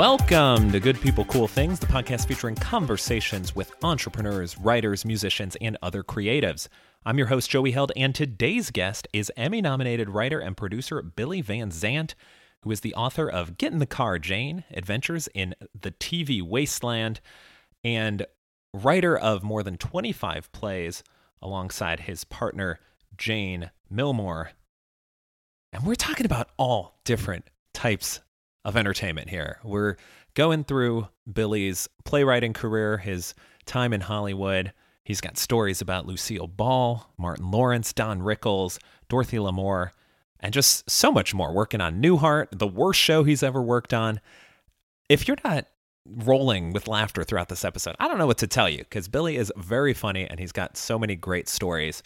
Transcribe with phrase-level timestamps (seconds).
[0.00, 5.76] Welcome to Good People Cool Things, the podcast featuring conversations with entrepreneurs, writers, musicians, and
[5.82, 6.68] other creatives.
[7.04, 11.42] I'm your host, Joey Held, and today's guest is Emmy nominated writer and producer Billy
[11.42, 12.14] Van Zandt,
[12.62, 17.20] who is the author of Get in the Car, Jane Adventures in the TV Wasteland,
[17.84, 18.24] and
[18.72, 21.04] writer of more than 25 plays
[21.42, 22.80] alongside his partner,
[23.18, 24.52] Jane Milmore.
[25.74, 28.20] And we're talking about all different types
[28.64, 29.58] of entertainment here.
[29.64, 29.96] We're
[30.34, 33.34] going through Billy's playwriting career, his
[33.66, 34.72] time in Hollywood.
[35.04, 38.78] He's got stories about Lucille Ball, Martin Lawrence, Don Rickles,
[39.08, 39.90] Dorothy Lamour,
[40.40, 41.52] and just so much more.
[41.52, 44.20] Working on Newhart, the worst show he's ever worked on.
[45.08, 45.66] If you're not
[46.06, 49.36] rolling with laughter throughout this episode, I don't know what to tell you because Billy
[49.36, 52.02] is very funny and he's got so many great stories.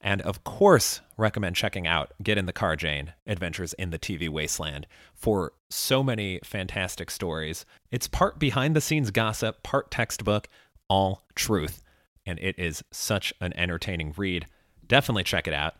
[0.00, 4.28] And of course, recommend checking out Get in the Car, Jane Adventures in the TV
[4.28, 7.64] Wasteland for so many fantastic stories.
[7.90, 10.48] It's part behind the scenes gossip, part textbook,
[10.88, 11.82] all truth.
[12.24, 14.46] And it is such an entertaining read.
[14.86, 15.74] Definitely check it out.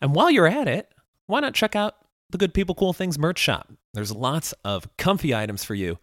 [0.00, 0.92] And while you're at it,
[1.26, 1.94] why not check out
[2.30, 3.72] the Good People Cool Things merch shop?
[3.94, 5.98] There's lots of comfy items for you,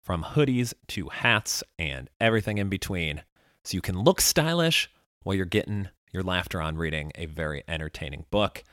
[0.00, 3.22] from hoodies to hats and everything in between.
[3.64, 4.90] So you can look stylish
[5.22, 8.64] while you're getting your laughter on reading a very entertaining book.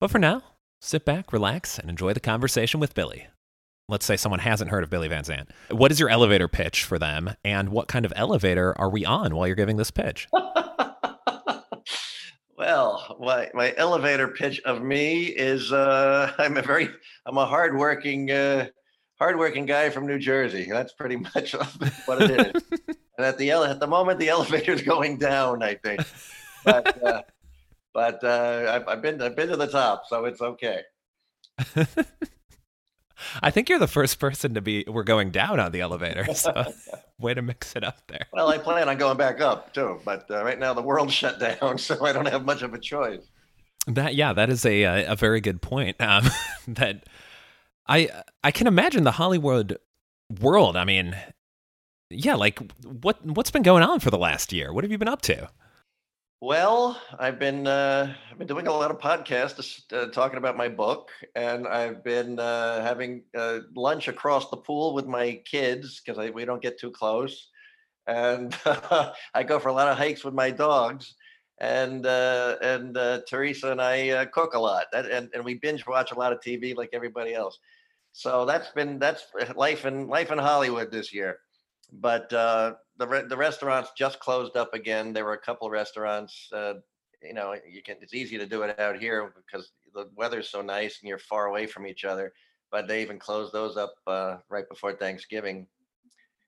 [0.00, 0.42] But for now,
[0.80, 3.26] sit back, relax, and enjoy the conversation with Billy.
[3.88, 5.50] Let's say someone hasn't heard of Billy Van Zandt.
[5.70, 9.34] What is your elevator pitch for them, and what kind of elevator are we on
[9.34, 10.28] while you're giving this pitch?
[12.56, 16.90] well, my, my elevator pitch of me is uh, I'm a very
[17.24, 18.68] I'm a hardworking uh,
[19.18, 20.68] hardworking guy from New Jersey.
[20.70, 21.52] That's pretty much
[22.04, 22.62] what it is.
[23.16, 25.62] and at the at the moment, the elevator's going down.
[25.62, 26.02] I think
[26.64, 27.22] but uh,
[27.94, 30.82] but uh, I've, I've been I've been to the top, so it's okay.
[33.42, 34.84] I think you're the first person to be.
[34.86, 36.72] We're going down on the elevator, so
[37.18, 38.26] way to mix it up there.
[38.32, 41.40] Well, I plan on going back up too, but uh, right now the world's shut
[41.40, 43.26] down, so I don't have much of a choice.
[43.86, 46.00] That yeah, that is a a very good point.
[46.00, 46.28] Um,
[46.68, 47.04] that
[47.86, 48.08] I
[48.44, 49.78] I can imagine the Hollywood
[50.40, 50.76] world.
[50.76, 51.16] I mean,
[52.10, 54.72] yeah, like what what's been going on for the last year?
[54.72, 55.48] What have you been up to?
[56.40, 60.68] Well, I've been uh, I've been doing a lot of podcasts uh, talking about my
[60.68, 66.30] book, and I've been uh, having uh, lunch across the pool with my kids because
[66.32, 67.48] we don't get too close,
[68.06, 68.56] and
[69.34, 71.16] I go for a lot of hikes with my dogs,
[71.60, 75.88] and uh, and uh, Teresa and I cook a lot, that, and and we binge
[75.88, 77.58] watch a lot of TV like everybody else.
[78.12, 79.26] So that's been that's
[79.56, 81.40] life in life in Hollywood this year,
[81.92, 82.32] but
[82.98, 85.12] the re- the restaurants just closed up again.
[85.12, 86.48] There were a couple restaurants.
[86.52, 86.74] Uh,
[87.22, 87.96] you know, you can.
[88.00, 91.46] It's easy to do it out here because the weather's so nice and you're far
[91.46, 92.32] away from each other.
[92.70, 95.66] But they even closed those up uh, right before Thanksgiving.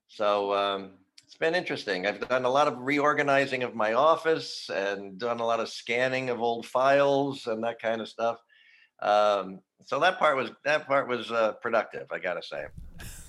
[0.09, 0.91] So um,
[1.25, 2.07] it's been interesting.
[2.07, 6.29] I've done a lot of reorganizing of my office and done a lot of scanning
[6.29, 8.39] of old files and that kind of stuff.
[9.01, 12.09] Um, so that part was that part was uh, productive.
[12.11, 12.67] I gotta say.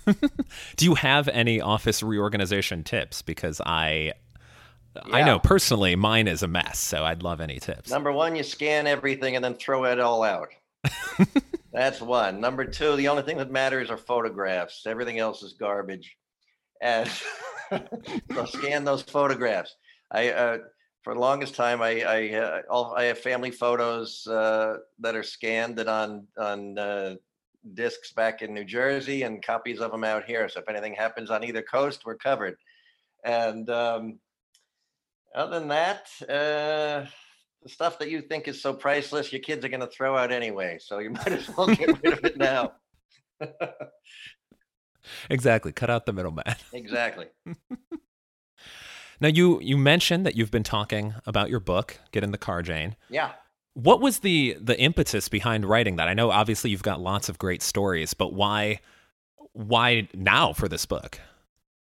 [0.75, 3.21] Do you have any office reorganization tips?
[3.21, 4.13] Because I
[4.95, 5.15] yeah.
[5.15, 7.89] I know personally mine is a mess, so I'd love any tips.
[7.89, 10.49] Number one, you scan everything and then throw it all out.
[11.73, 12.41] That's one.
[12.41, 14.85] Number two, the only thing that matters are photographs.
[14.85, 16.17] Everything else is garbage.
[16.81, 17.09] And
[18.33, 19.75] so scan those photographs.
[20.11, 20.57] I uh,
[21.03, 25.23] for the longest time, I I, uh, all, I have family photos uh, that are
[25.23, 27.15] scanned and on on uh,
[27.73, 30.49] discs back in New Jersey and copies of them out here.
[30.49, 32.55] So if anything happens on either coast, we're covered.
[33.23, 34.19] And um,
[35.35, 37.05] other than that, uh,
[37.61, 40.31] the stuff that you think is so priceless, your kids are going to throw out
[40.31, 40.79] anyway.
[40.81, 42.73] So you might as well get rid of it now.
[45.29, 45.71] exactly.
[45.71, 46.55] Cut out the middleman.
[46.73, 47.27] exactly.
[49.19, 52.61] now you you mentioned that you've been talking about your book, Get in the Car,
[52.61, 52.95] Jane.
[53.09, 53.31] Yeah.
[53.73, 56.07] What was the the impetus behind writing that?
[56.07, 58.79] I know obviously you've got lots of great stories, but why
[59.53, 61.19] why now for this book?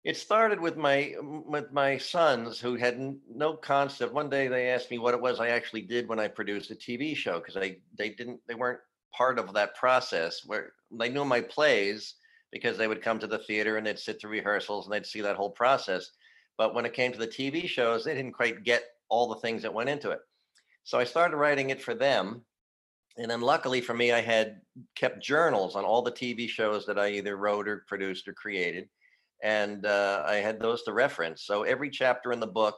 [0.03, 4.13] It started with my with my sons who had no concept.
[4.13, 6.75] One day they asked me what it was I actually did when I produced a
[6.75, 8.79] TV show because they they didn't they weren't
[9.13, 12.15] part of that process where they knew my plays
[12.51, 15.21] because they would come to the theater and they'd sit through rehearsals and they'd see
[15.21, 16.11] that whole process.
[16.57, 19.61] But when it came to the TV shows, they didn't quite get all the things
[19.61, 20.19] that went into it.
[20.89, 22.41] So I started writing it for them.
[23.15, 24.59] And then luckily for me, I had
[24.95, 28.89] kept journals on all the TV shows that I either wrote or produced or created.
[29.43, 31.45] And uh, I had those to reference.
[31.45, 32.75] So every chapter in the book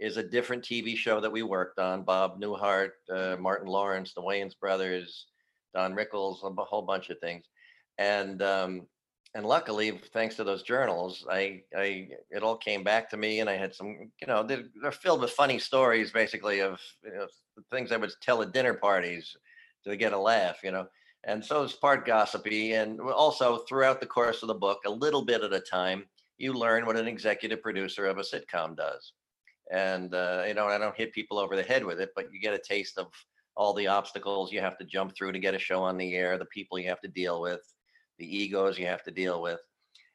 [0.00, 4.22] is a different TV show that we worked on Bob Newhart, uh, Martin Lawrence, the
[4.22, 5.26] Wayans brothers,
[5.72, 7.44] Don Rickles, a whole bunch of things.
[7.96, 8.88] And um,
[9.34, 13.48] and luckily, thanks to those journals, I, I, it all came back to me, and
[13.48, 17.26] I had some, you know, they're, they're filled with funny stories, basically of you know,
[17.70, 19.34] things I would tell at dinner parties
[19.86, 20.86] to get a laugh, you know.
[21.24, 25.24] And so it's part gossipy, and also throughout the course of the book, a little
[25.24, 26.04] bit at a time,
[26.36, 29.12] you learn what an executive producer of a sitcom does.
[29.72, 32.40] And uh, you know, I don't hit people over the head with it, but you
[32.40, 33.06] get a taste of
[33.56, 36.36] all the obstacles you have to jump through to get a show on the air,
[36.36, 37.60] the people you have to deal with
[38.18, 39.60] the egos you have to deal with,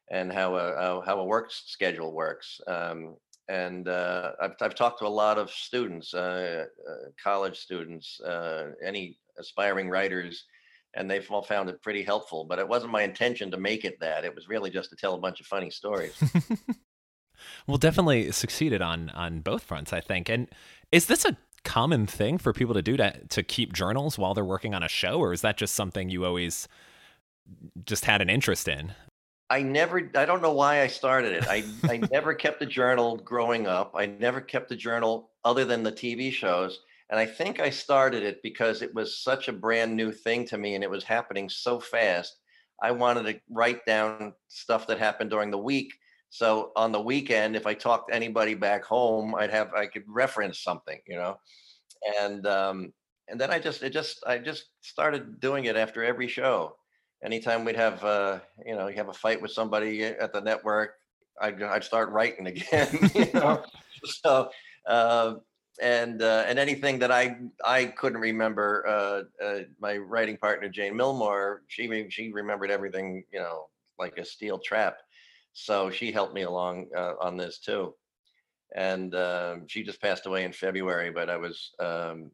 [0.10, 2.60] and how a how a work schedule works.
[2.68, 3.16] Um,
[3.50, 8.72] and uh, I've, I've talked to a lot of students, uh, uh, college students, uh,
[8.84, 10.46] any aspiring writers,
[10.96, 12.46] and they've all found it pretty helpful.
[12.46, 14.26] But it wasn't my intention to make it that.
[14.26, 16.22] It was really just to tell a bunch of funny stories.
[17.68, 20.30] well, definitely succeeded on on both fronts, I think.
[20.30, 20.50] And
[20.92, 24.44] is this a common thing for people to do to to keep journals while they're
[24.44, 26.68] working on a show, or is that just something you always
[27.86, 28.94] just had an interest in?
[29.50, 31.48] I never, I don't know why I started it.
[31.48, 33.94] I, I never kept a journal growing up.
[33.96, 36.80] I never kept a journal other than the TV shows.
[37.10, 40.58] And I think I started it because it was such a brand new thing to
[40.58, 42.36] me and it was happening so fast.
[42.82, 45.94] I wanted to write down stuff that happened during the week.
[46.30, 50.04] So on the weekend, if I talked to anybody back home, I'd have, I could
[50.08, 51.40] reference something, you know?
[52.20, 52.94] And, um,
[53.30, 56.76] and then I just, it just, I just started doing it after every show
[57.24, 60.96] anytime we'd have uh, you know you have a fight with somebody at the network
[61.42, 63.12] i'd, I'd start writing again.
[63.14, 63.64] You know
[64.04, 64.50] so
[64.86, 65.36] uh,
[65.82, 70.94] and uh, and anything that i i couldn't remember uh, uh, my writing partner jane
[70.94, 73.68] Milmore she she remembered everything you know
[74.00, 74.98] like a steel trap.
[75.54, 77.96] So she helped me along uh, on this too.
[78.76, 82.32] And um, she just passed away in february but i was um,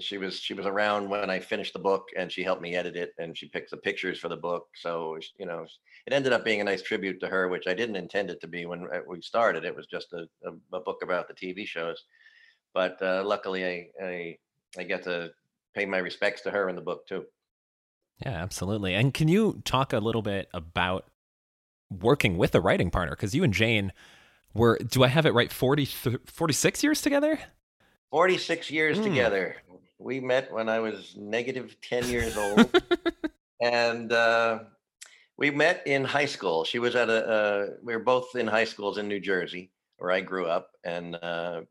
[0.00, 2.96] she was she was around when I finished the book, and she helped me edit
[2.96, 4.68] it, and she picked the pictures for the book.
[4.74, 5.66] So you know,
[6.06, 8.46] it ended up being a nice tribute to her, which I didn't intend it to
[8.46, 9.64] be when uh, we started.
[9.64, 12.04] It was just a, a, a book about the TV shows,
[12.72, 14.38] but uh, luckily I, I
[14.78, 15.30] I get to
[15.74, 17.24] pay my respects to her in the book too.
[18.24, 18.94] Yeah, absolutely.
[18.94, 21.06] And can you talk a little bit about
[21.90, 23.14] working with a writing partner?
[23.14, 23.92] Because you and Jane
[24.54, 27.38] were, do I have it right, 40, 46 years together?
[28.10, 29.02] 46 years mm.
[29.02, 29.56] together
[30.04, 32.68] we met when I was negative 10 years old.
[33.62, 34.58] and uh,
[35.38, 36.62] we met in high school.
[36.64, 40.10] She was at a, uh, we were both in high schools in New Jersey, where
[40.10, 40.72] I grew up.
[40.84, 41.62] And uh,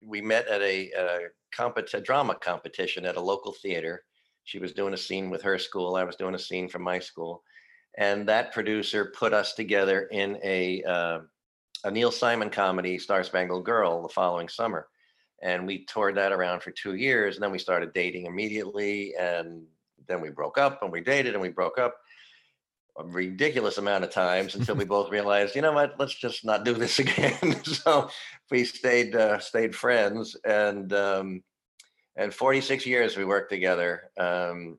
[0.00, 1.18] we met at a, a,
[1.54, 4.04] compet- a drama competition at a local theater.
[4.44, 5.96] She was doing a scene with her school.
[5.96, 7.42] I was doing a scene from my school.
[7.98, 11.18] And that producer put us together in a, uh,
[11.82, 14.86] a Neil Simon comedy, Star Spangled Girl, the following summer
[15.42, 19.64] and we toured that around for two years and then we started dating immediately and
[20.06, 21.96] then we broke up and we dated and we broke up
[22.98, 25.94] a ridiculous amount of times until we both realized you know what?
[25.98, 27.62] Let's just not do this again.
[27.64, 28.10] So
[28.50, 31.42] we stayed uh, stayed friends and um,
[32.16, 34.78] and 46 years we worked together um,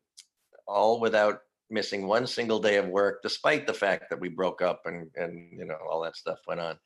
[0.67, 4.81] all without missing one single day of work despite the fact that we broke up
[4.85, 6.77] and and you know all that stuff went on.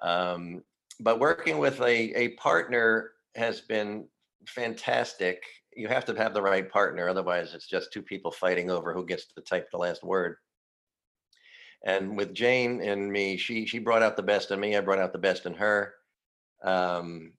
[0.00, 0.62] Um,
[1.00, 4.06] but working with a, a partner has been
[4.46, 5.42] fantastic.
[5.76, 9.06] You have to have the right partner, otherwise, it's just two people fighting over who
[9.06, 10.36] gets to type the last word.
[11.84, 14.76] And with Jane and me, she she brought out the best in me.
[14.76, 15.94] I brought out the best in her.
[16.64, 17.34] Um,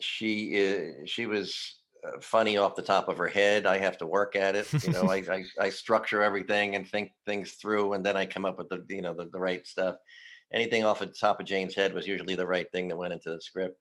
[0.00, 3.64] she is she was uh, funny off the top of her head.
[3.64, 4.66] I have to work at it.
[4.82, 8.44] You know, I, I, I structure everything and think things through, and then I come
[8.44, 9.94] up with the you know the, the right stuff
[10.52, 13.30] anything off the top of Jane's head was usually the right thing that went into
[13.30, 13.78] the script.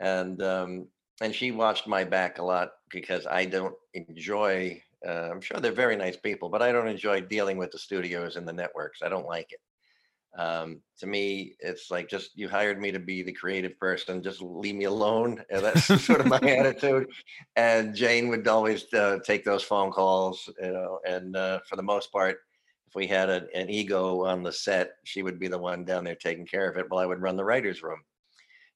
[0.00, 0.88] And um,
[1.20, 4.82] and she watched my back a lot because I don't enjoy.
[5.06, 8.36] Uh, I'm sure they're very nice people, but I don't enjoy dealing with the studios
[8.36, 9.00] and the networks.
[9.02, 9.60] I don't like it.
[10.38, 14.22] Um, to me, it's like just you hired me to be the creative person.
[14.22, 15.42] Just leave me alone.
[15.50, 17.08] And that's sort of my attitude.
[17.56, 21.00] And Jane would always uh, take those phone calls, you know.
[21.06, 22.38] And uh, for the most part,
[22.90, 26.02] if we had a, an ego on the set, she would be the one down
[26.02, 28.00] there taking care of it while I would run the writer's room.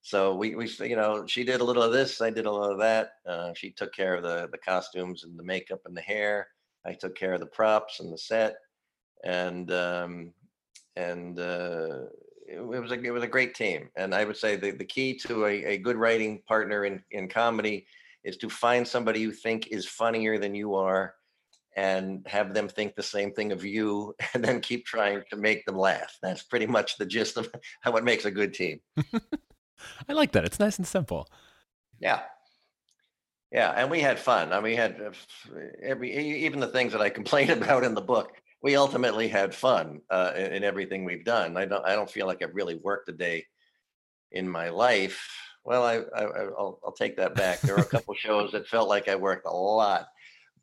[0.03, 2.71] So we, we, you know, she did a little of this, I did a little
[2.71, 3.11] of that.
[3.27, 6.47] Uh, she took care of the the costumes and the makeup and the hair.
[6.87, 8.55] I took care of the props and the set,
[9.25, 10.33] and um,
[10.95, 12.03] and uh,
[12.47, 13.89] it, was a it was a great team.
[13.97, 17.29] And I would say the, the key to a, a good writing partner in in
[17.29, 17.87] comedy
[18.23, 21.15] is to find somebody you think is funnier than you are
[21.77, 25.65] and have them think the same thing of you and then keep trying to make
[25.67, 26.19] them laugh.
[26.23, 28.81] That's pretty much the gist of how it makes a good team.
[30.09, 30.45] I like that.
[30.45, 31.29] It's nice and simple.
[32.01, 32.21] Yeah.
[33.53, 34.53] Yeah, and we had fun.
[34.53, 35.13] I mean, we had uh,
[35.81, 36.13] every
[36.45, 40.33] even the things that I complained about in the book, we ultimately had fun uh,
[40.35, 41.57] in, in, everything we've done.
[41.57, 43.45] I don't I don't feel like I've really worked a day
[44.33, 45.25] in my life.
[45.65, 47.61] Well, I, I will I'll take that back.
[47.61, 50.09] There were a couple shows that felt like I worked a lot,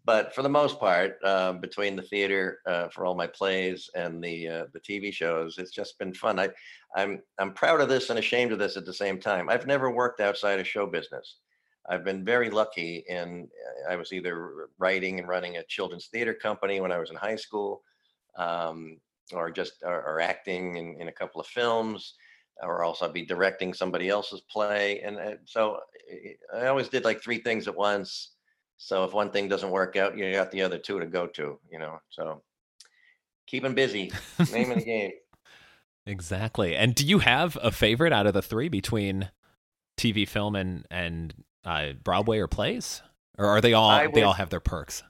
[0.04, 4.24] but for the most part, uh, between the theater uh, for all my plays and
[4.24, 6.40] the uh, the TV shows, it's just been fun.
[6.40, 6.50] I
[6.96, 9.50] I'm I'm proud of this and ashamed of this at the same time.
[9.50, 11.38] I've never worked outside of show business.
[11.90, 13.48] I've been very lucky in
[13.90, 17.36] I was either writing and running a children's theater company when I was in high
[17.36, 17.84] school,
[18.38, 18.98] um,
[19.34, 22.16] or just or, or acting in, in a couple of films,
[22.64, 25.02] or also be directing somebody else's play.
[25.02, 25.80] And uh, so
[26.56, 28.32] I always did like three things at once.
[28.84, 31.60] So if one thing doesn't work out, you got the other two to go to,
[31.72, 32.00] you know.
[32.10, 32.42] So
[33.46, 34.12] keeping busy,
[34.52, 35.12] name of the game.
[36.08, 36.76] Exactly.
[36.76, 39.30] And do you have a favorite out of the three between
[39.98, 41.32] TV, film, and and
[41.64, 43.04] uh, Broadway or plays,
[43.38, 45.04] or are they all would, they all have their perks?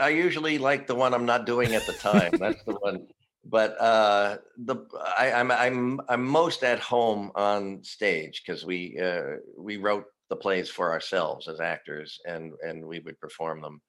[0.00, 2.32] I usually like the one I'm not doing at the time.
[2.38, 3.06] That's the one.
[3.44, 4.84] But uh, the
[5.16, 10.06] I, am I'm, I'm I'm most at home on stage because we uh, we wrote
[10.28, 13.80] the plays for ourselves as actors, and and we would perform them,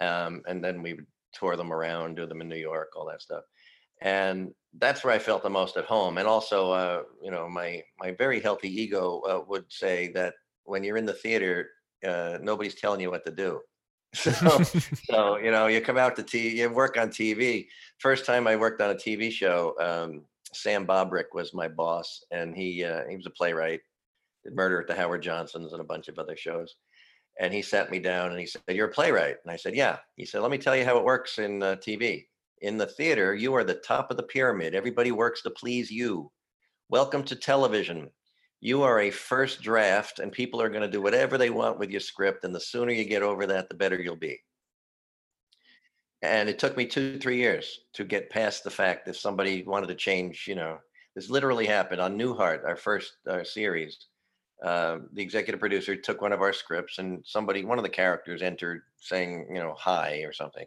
[0.00, 3.22] um, and then we would tour them around, do them in New York, all that
[3.22, 3.44] stuff
[4.02, 6.18] and that's where I felt the most at home.
[6.18, 10.34] And also, uh, you know, my my very healthy ego uh, would say that
[10.64, 11.70] when you're in the theater,
[12.06, 13.60] uh, nobody's telling you what to do.
[14.14, 14.62] So,
[15.10, 17.66] so you know, you come out to TV, you work on TV.
[17.98, 22.54] First time I worked on a TV show, um, Sam Bobrick was my boss, and
[22.54, 23.80] he uh, he was a playwright,
[24.50, 26.76] Murder at the Howard Johnsons and a bunch of other shows.
[27.40, 29.98] And he sat me down and he said, "You're a playwright," and I said, "Yeah."
[30.16, 32.26] He said, "Let me tell you how it works in uh, TV."
[32.62, 34.74] in the theater, you are the top of the pyramid.
[34.74, 36.30] Everybody works to please you.
[36.88, 38.08] Welcome to television.
[38.60, 41.90] You are a first draft, and people are going to do whatever they want with
[41.90, 42.44] your script.
[42.44, 44.38] And the sooner you get over that, the better you'll be.
[46.22, 49.88] And it took me two, three years to get past the fact that somebody wanted
[49.88, 50.44] to change.
[50.46, 50.78] You know,
[51.16, 53.98] this literally happened on Newhart, our first uh, series.
[54.62, 58.42] Uh, the executive producer took one of our scripts, and somebody, one of the characters,
[58.42, 60.66] entered saying, you know, hi or something.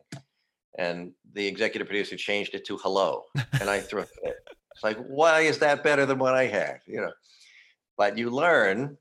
[0.77, 3.23] And the executive producer changed it to hello
[3.61, 4.09] and i threw it.
[4.23, 6.79] It's like why is that better than what i had?
[6.85, 7.13] You know?
[7.97, 8.97] But you learn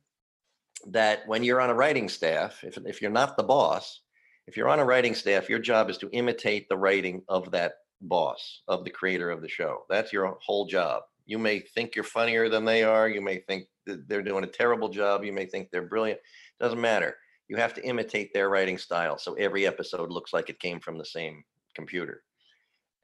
[0.87, 4.03] that when you're on a writing staff if, if you're not the boss
[4.47, 7.73] if you're on a writing staff your job is to imitate the writing of that
[8.03, 9.85] boss of the creator of the show.
[9.89, 11.03] That's your whole job.
[11.27, 13.09] You may think you're funnier than they are.
[13.09, 16.21] You may think they're doing a terrible job you may think they're brilliant
[16.61, 17.17] doesn't matter
[17.49, 20.99] you have to imitate their writing style so every episode looks like it came from
[20.99, 22.23] the same computer.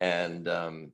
[0.01, 0.93] And um,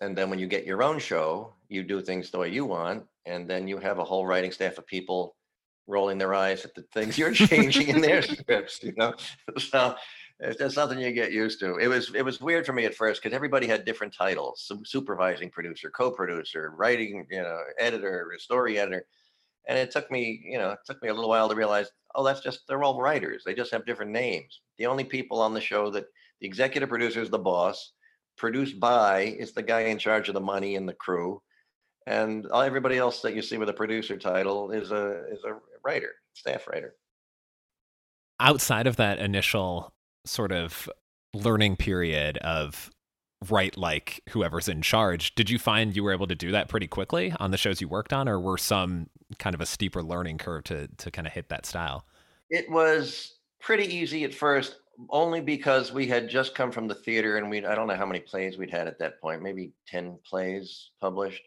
[0.00, 3.04] and then when you get your own show, you do things the way you want,
[3.24, 5.36] and then you have a whole writing staff of people
[5.86, 8.82] rolling their eyes at the things you're changing in their scripts.
[8.82, 9.14] You know,
[9.58, 9.94] so
[10.40, 11.76] it's just something you get used to.
[11.76, 15.50] It was it was weird for me at first because everybody had different titles: supervising
[15.50, 19.06] producer, co-producer, writing, you know, editor, story editor.
[19.68, 22.24] And it took me, you know, it took me a little while to realize, oh,
[22.24, 23.42] that's just they're all writers.
[23.44, 24.60] They just have different names.
[24.78, 26.04] The only people on the show that
[26.40, 27.92] the executive producer is the boss.
[28.38, 31.42] Produced by is the guy in charge of the money and the crew,
[32.06, 36.12] and everybody else that you see with a producer title is a is a writer,
[36.32, 36.94] staff writer.
[38.40, 39.92] Outside of that initial
[40.24, 40.88] sort of
[41.34, 42.90] learning period of
[43.50, 46.86] write like whoever's in charge, did you find you were able to do that pretty
[46.86, 49.08] quickly on the shows you worked on, or were some
[49.38, 52.04] kind of a steeper learning curve to to kind of hit that style?
[52.50, 54.76] It was pretty easy at first
[55.10, 58.06] only because we had just come from the theater and we I don't know how
[58.06, 61.42] many plays we'd had at that point, maybe 10 plays published.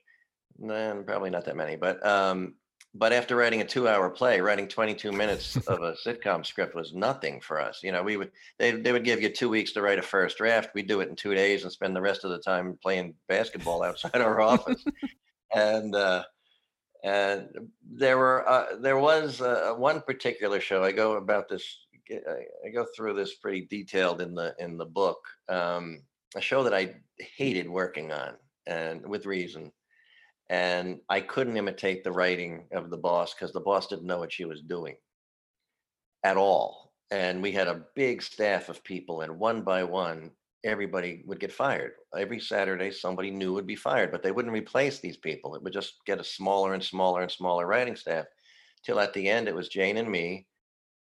[0.57, 2.55] Then probably not that many, but um
[2.97, 6.93] but after writing a two hour play, writing 22 minutes of a sitcom script was
[6.93, 7.81] nothing for us.
[7.83, 10.37] You know, we would they they would give you two weeks to write a first
[10.37, 10.69] draft.
[10.73, 13.83] We'd do it in two days and spend the rest of the time playing basketball
[13.83, 14.83] outside our office.
[15.53, 16.23] And uh
[17.03, 17.49] and
[17.87, 22.85] there were uh, there was uh, one particular show I go about this I, go
[22.95, 25.19] through this pretty detailed in the in the book.
[25.47, 26.01] Um,
[26.35, 28.33] a show that I hated working on,
[28.67, 29.71] and with reason.
[30.49, 34.31] And I couldn't imitate the writing of the boss because the boss didn't know what
[34.31, 34.95] she was doing
[36.23, 36.93] at all.
[37.11, 40.31] And we had a big staff of people, and one by one,
[40.63, 41.93] everybody would get fired.
[42.17, 45.55] Every Saturday, somebody new would be fired, but they wouldn't replace these people.
[45.55, 48.25] It would just get a smaller and smaller and smaller writing staff
[48.83, 50.47] till at the end it was Jane and me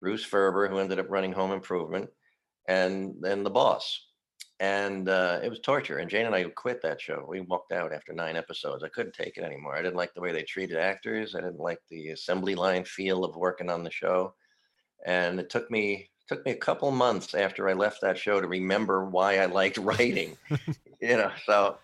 [0.01, 2.09] Bruce Ferber, who ended up running Home Improvement,
[2.67, 4.07] and then the boss.
[4.61, 5.97] And uh, it was torture.
[5.97, 7.25] And Jane and I quit that show.
[7.27, 8.83] We walked out after nine episodes.
[8.83, 9.75] I couldn't take it anymore.
[9.75, 11.33] I didn't like the way they treated actors.
[11.33, 14.35] I didn't like the assembly line feel of working on the show.
[15.03, 18.47] And it took me took me a couple months after I left that show to
[18.47, 20.37] remember why I liked writing.
[21.01, 21.79] you know, so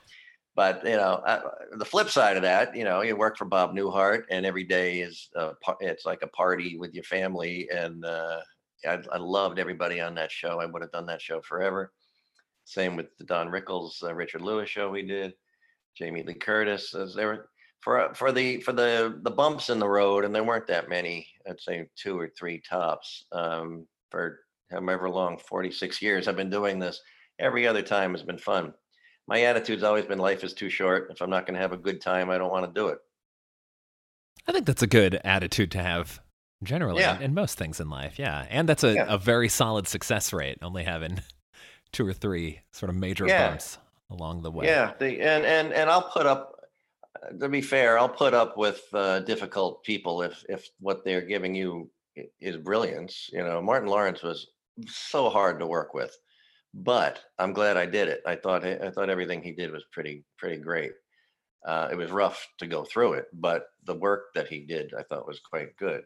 [0.56, 1.42] but you know, uh,
[1.78, 5.02] the flip side of that, you know, you work for Bob Newhart, and every day
[5.02, 8.42] is uh, it's like a party with your family, and uh,
[8.88, 10.60] I, I, loved everybody on that show.
[10.60, 11.92] I would have done that show forever.
[12.68, 15.34] Same with the Don Rickles, uh, Richard Lewis show we did,
[15.96, 16.94] Jamie Lee Curtis.
[16.94, 17.50] As there were
[17.82, 21.28] for for the for the the bumps in the road, and there weren't that many.
[21.50, 23.26] I'd say two or three tops.
[23.32, 24.40] Um, for
[24.72, 27.02] however long, 46 years I've been doing this.
[27.40, 28.74] Every other time has been fun
[29.28, 31.10] my attitude's always been life is too short.
[31.12, 33.00] If I'm not going to have a good time, I don't want to do it.
[34.48, 36.22] I think that's a good attitude to have
[36.64, 37.18] generally yeah.
[37.18, 38.18] in, in, most things in life.
[38.18, 38.46] Yeah.
[38.50, 39.06] And that's a, yeah.
[39.10, 41.20] a very solid success rate, only having
[41.98, 43.50] two or three sort of major yeah.
[43.50, 43.78] bumps
[44.12, 44.66] along the way.
[44.66, 44.94] Yeah.
[45.00, 46.56] The, and, and, and I'll put up,
[47.40, 51.56] to be fair, I'll put up with uh, difficult people if, if what they're giving
[51.56, 51.90] you
[52.40, 53.30] is brilliance.
[53.34, 54.48] You know, Martin Lawrence was
[54.88, 56.16] so hard to work with
[56.74, 58.22] but I'm glad I did it.
[58.26, 60.92] I thought I thought everything he did was pretty pretty great.
[61.66, 65.04] Uh, it was rough to go through it, but the work that he did I
[65.04, 66.04] thought was quite good.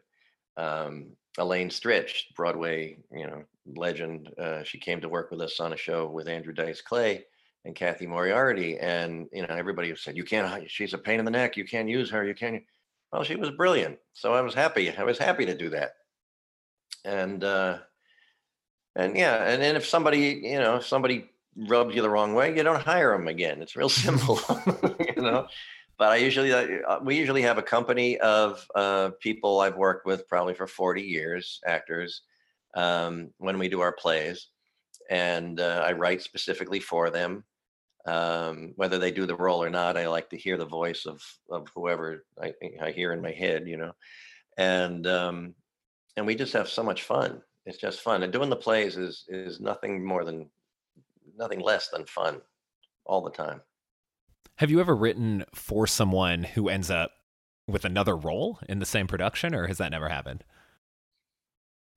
[0.56, 4.30] Um, Elaine Stritch, Broadway, you know, legend.
[4.38, 7.24] Uh, she came to work with us on a show with Andrew Dice Clay
[7.64, 10.70] and Cathy Moriarty, and you know, everybody said you can't.
[10.70, 11.56] She's a pain in the neck.
[11.56, 12.24] You can't use her.
[12.24, 12.62] You can't.
[13.12, 14.94] Well, she was brilliant, so I was happy.
[14.94, 15.92] I was happy to do that,
[17.04, 17.78] and uh,
[18.96, 22.54] and yeah, and then if somebody, you know, if somebody rubs you the wrong way,
[22.56, 23.62] you don't hire them again.
[23.62, 24.40] It's real simple,
[25.16, 25.46] you know.
[26.02, 30.26] But I usually, uh, we usually have a company of uh, people I've worked with
[30.26, 32.22] probably for 40 years, actors,
[32.74, 34.48] um, when we do our plays,
[35.08, 37.44] and uh, I write specifically for them.
[38.04, 41.22] Um, whether they do the role or not, I like to hear the voice of
[41.48, 43.92] of whoever I, I hear in my head, you know,
[44.56, 45.54] and um,
[46.16, 48.24] and we just have so much fun it's just fun.
[48.24, 50.50] And doing the plays is is nothing more than
[51.36, 52.40] nothing less than fun
[53.04, 53.60] all the time.
[54.56, 57.12] Have you ever written for someone who ends up
[57.66, 60.44] with another role in the same production, or has that never happened?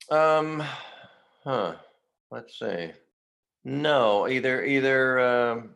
[0.10, 0.64] Um,
[1.44, 1.76] huh.
[2.32, 2.92] Let's see.
[3.64, 5.20] No, either either.
[5.20, 5.70] Um,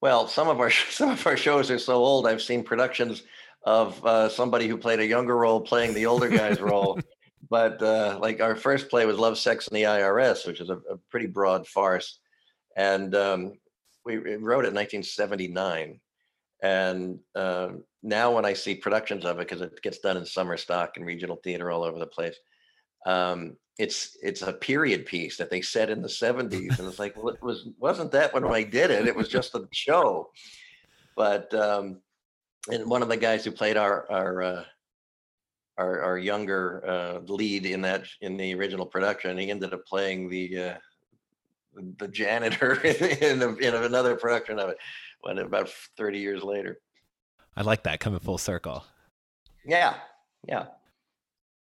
[0.00, 2.26] well, some of our some of our shows are so old.
[2.26, 3.22] I've seen productions
[3.64, 6.98] of uh, somebody who played a younger role playing the older guy's role,
[7.50, 10.76] but uh, like our first play was Love, Sex, and the IRS, which is a,
[10.90, 12.20] a pretty broad farce,
[12.76, 13.52] and um,
[14.18, 16.00] we wrote it in 1979.
[16.62, 17.70] And uh,
[18.02, 21.06] now, when I see productions of it, because it gets done in summer stock and
[21.06, 22.36] regional theater all over the place,
[23.06, 27.16] um, it's it's a period piece that they set in the 70s, and it's like,
[27.16, 29.06] well, it was wasn't that when I did it?
[29.06, 30.30] It was just a show.
[31.16, 32.00] But um,
[32.70, 34.64] and one of the guys who played our our uh,
[35.80, 39.38] our, our younger uh, lead in that in the original production.
[39.38, 40.74] He ended up playing the uh,
[41.98, 44.78] the janitor in, in, in another production of it
[45.22, 46.80] when about 30 years later.
[47.56, 48.84] I like that coming full circle.
[49.64, 49.94] Yeah,
[50.46, 50.66] yeah.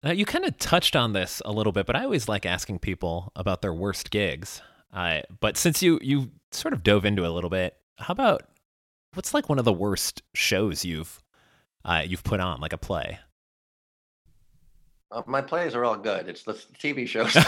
[0.03, 2.81] Now, you kind of touched on this a little bit, but I always like asking
[2.81, 4.61] people about their worst gigs.
[4.93, 8.43] Uh, but since you you sort of dove into it a little bit, how about
[9.15, 11.23] what's like one of the worst shows you've
[11.85, 13.19] uh, you've put on, like a play?
[15.17, 16.29] Uh, my plays are all good.
[16.29, 17.35] It's the TV shows.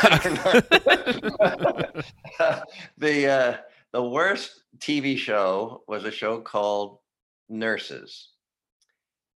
[2.98, 3.56] the uh,
[3.92, 6.98] the worst TV show was a show called
[7.50, 8.30] Nurses.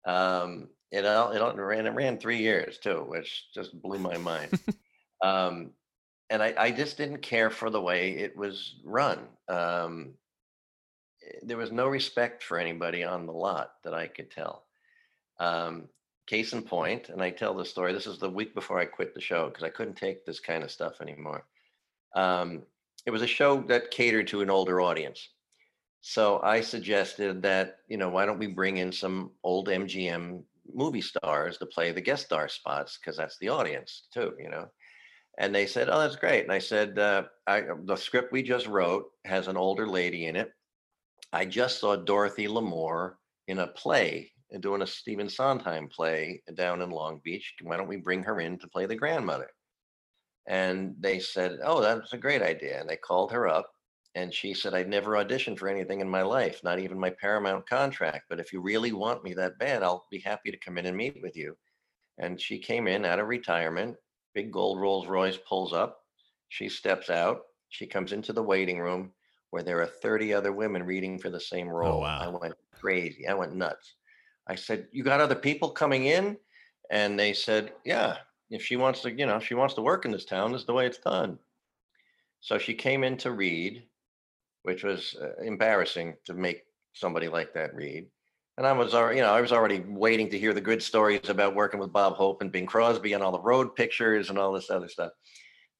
[0.06, 4.58] Um, it all, it ran it ran three years too, which just blew my mind.
[5.22, 5.72] um,
[6.30, 9.18] and I, I just didn't care for the way it was run.
[9.48, 10.14] Um,
[11.42, 14.64] there was no respect for anybody on the lot that I could tell.
[15.38, 15.88] Um,
[16.32, 17.92] case in point, and I tell the story.
[17.92, 20.64] This is the week before I quit the show because I couldn't take this kind
[20.64, 21.44] of stuff anymore.
[22.16, 22.62] Um,
[23.04, 25.28] it was a show that catered to an older audience.
[26.00, 30.42] So I suggested that, you know, why don't we bring in some old MGM
[30.72, 34.68] movie stars to play the guest star spots because that's the audience too, you know.
[35.36, 38.66] And they said, "Oh, that's great." And I said, uh, I, "The script we just
[38.66, 40.50] wrote has an older lady in it.
[41.30, 43.16] I just saw Dorothy Lamour
[43.48, 47.54] in a play doing a Stephen Sondheim play down in Long Beach.
[47.62, 49.50] Why don't we bring her in to play the grandmother?
[50.46, 52.80] And they said, Oh, that's a great idea.
[52.80, 53.70] And they called her up
[54.14, 57.66] and she said, I'd never auditioned for anything in my life, not even my Paramount
[57.68, 58.26] contract.
[58.28, 60.96] But if you really want me that bad, I'll be happy to come in and
[60.96, 61.56] meet with you.
[62.18, 63.96] And she came in out of retirement,
[64.34, 66.00] big gold Rolls Royce pulls up.
[66.50, 67.40] She steps out.
[67.70, 69.12] She comes into the waiting room
[69.50, 71.98] where there are 30 other women reading for the same oh, role.
[71.98, 72.18] Oh, wow.
[72.20, 73.26] I went crazy.
[73.26, 73.94] I went nuts.
[74.46, 76.36] I said, You got other people coming in?
[76.90, 78.16] And they said, Yeah,
[78.50, 80.62] if she wants to, you know, if she wants to work in this town, this
[80.62, 81.38] is the way it's done.
[82.40, 83.84] So she came in to read,
[84.62, 88.06] which was uh, embarrassing to make somebody like that read.
[88.58, 91.28] And I was already, you know, I was already waiting to hear the good stories
[91.28, 94.52] about working with Bob Hope and Bing Crosby and all the road pictures and all
[94.52, 95.12] this other stuff.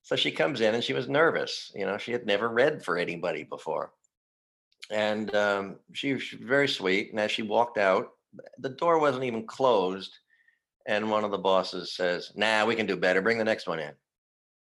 [0.03, 1.71] So she comes in and she was nervous.
[1.75, 3.93] You know, she had never read for anybody before.
[4.91, 7.11] And um, she was very sweet.
[7.11, 8.09] And as she walked out,
[8.59, 10.19] the door wasn't even closed.
[10.87, 13.23] And one of the bosses says, Nah, we can do better.
[13.23, 13.93] Bring the next one in.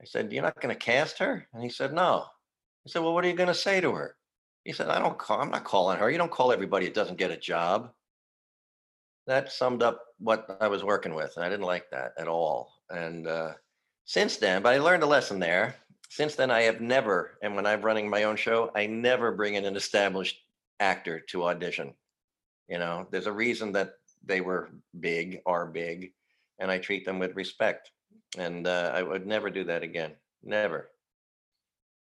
[0.02, 1.48] I said, You're not going to cast her?
[1.54, 2.26] And he said, No.
[2.86, 4.16] I said, Well, what are you going to say to her?
[4.64, 6.10] He said, I don't call, I'm not calling her.
[6.10, 7.92] You don't call everybody that doesn't get a job.
[9.28, 11.34] That summed up what I was working with.
[11.36, 12.74] And I didn't like that at all.
[12.90, 13.54] And uh,
[14.06, 15.76] since then, but I learned a lesson there.
[16.10, 19.56] Since then, I have never, and when I'm running my own show, I never bring
[19.56, 20.38] in an established
[20.80, 21.94] actor to audition.
[22.68, 26.14] You know, there's a reason that they were big, are big,
[26.60, 27.92] and I treat them with respect.
[28.38, 30.14] And uh, I would never do that again.
[30.44, 30.90] Never.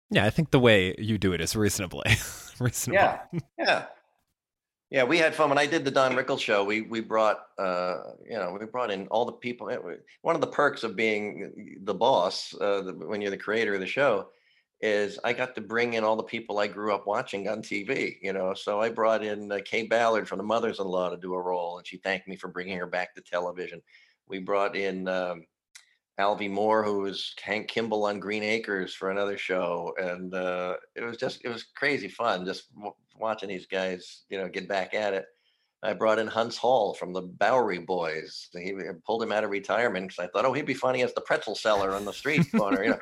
[0.09, 2.15] Yeah, I think the way you do it is reasonably
[2.59, 3.01] reasonable.
[3.01, 3.19] Yeah,
[3.57, 3.85] yeah,
[4.89, 5.03] yeah.
[5.03, 6.63] We had fun when I did the Don Rickles show.
[6.63, 9.69] We we brought uh, you know we brought in all the people.
[10.21, 13.81] One of the perks of being the boss uh, the, when you're the creator of
[13.81, 14.29] the show
[14.81, 18.17] is I got to bring in all the people I grew up watching on TV.
[18.21, 21.41] You know, so I brought in uh, Kaye Ballard from The Mothers-in-Law to do a
[21.41, 23.81] role, and she thanked me for bringing her back to television.
[24.27, 25.07] We brought in.
[25.07, 25.45] Um,
[26.19, 31.03] Alvy Moore, who was Hank Kimball on Green Acres for another show, and uh, it
[31.03, 34.95] was just it was crazy fun just w- watching these guys, you know, get back
[34.95, 35.25] at it.
[35.83, 38.49] I brought in Huntz Hall from the Bowery Boys.
[38.51, 38.73] He
[39.05, 41.53] pulled him out of retirement because I thought, oh, he'd be funny as the pretzel
[41.53, 42.99] seller on the street corner, you know.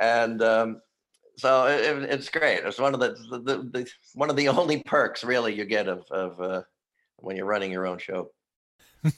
[0.00, 0.80] And um,
[1.36, 2.60] so it, it's great.
[2.64, 6.04] It's one of the, the, the, one of the only perks really you get of
[6.10, 6.62] of uh,
[7.16, 8.30] when you're running your own show.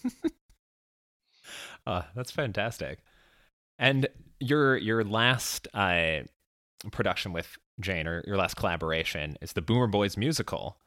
[1.86, 3.00] uh, that's fantastic.
[3.78, 4.08] And
[4.40, 6.20] your your last uh,
[6.92, 10.78] production with Jane, or your last collaboration, is the Boomer Boys musical.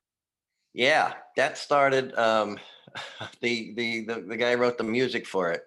[0.74, 2.16] Yeah, that started.
[2.18, 2.58] Um,
[3.42, 5.64] the, the the the guy wrote the music for it.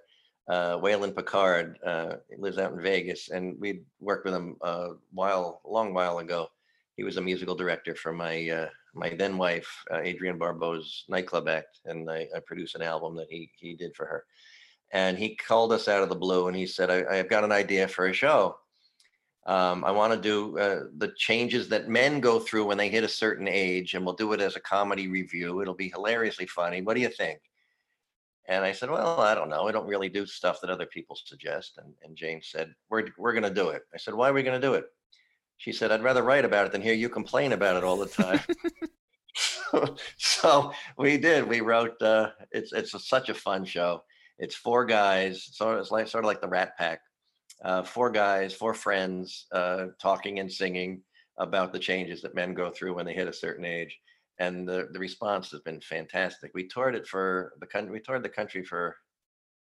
[0.50, 5.60] Uh, Waylon Picard uh, lives out in Vegas, and we worked with him a while,
[5.64, 6.48] a long while ago.
[6.96, 11.48] He was a musical director for my uh, my then wife, uh, Adrienne Barbeau's nightclub
[11.48, 14.24] act, and I, I produced an album that he he did for her
[14.92, 17.52] and he called us out of the blue and he said, I, have got an
[17.52, 18.56] idea for a show.
[19.46, 23.04] Um, I want to do uh, the changes that men go through when they hit
[23.04, 25.62] a certain age, and we'll do it as a comedy revue.
[25.62, 26.82] It'll be hilariously funny.
[26.82, 27.40] What do you think?
[28.50, 29.66] And I said, Well, I don't know.
[29.66, 31.78] I don't really do stuff that other people suggest.
[31.78, 33.82] And, and Jane said, We're, we're going to do it.
[33.94, 34.84] I said, Why are we going to do it?
[35.56, 38.06] She said, I'd rather write about it than hear you complain about it all the
[38.06, 38.40] time.
[40.18, 41.48] so we did.
[41.48, 44.02] We wrote, uh, it's, it's a, such a fun show
[44.40, 47.00] it's four guys, so it's like sort of like the Rat Pack.
[47.62, 51.02] Uh, four guys, four friends, uh, talking and singing
[51.38, 53.98] about the changes that men go through when they hit a certain age,
[54.40, 56.50] and the the response has been fantastic.
[56.54, 57.92] We toured it for the country.
[57.92, 58.96] We toured the country for